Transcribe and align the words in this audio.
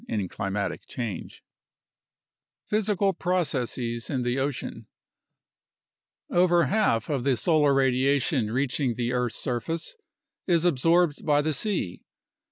26 0.07 0.13
UNDERSTANDING 0.17 0.29
CLIMATIC 0.35 0.87
CHANGE 0.87 1.43
Physical 2.65 3.13
Processes 3.13 4.09
in 4.09 4.23
the 4.23 4.39
Ocean 4.39 4.87
Over 6.31 6.63
half 6.65 7.07
of 7.07 7.23
the 7.23 7.37
solar 7.37 7.71
radiation 7.75 8.49
reaching 8.49 8.95
the 8.95 9.13
earth's 9.13 9.35
surface 9.35 9.93
is 10.47 10.65
absorbed 10.65 11.23
by 11.23 11.43
the 11.43 11.53
sea. 11.53 12.01